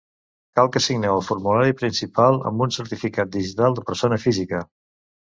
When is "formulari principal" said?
1.25-2.39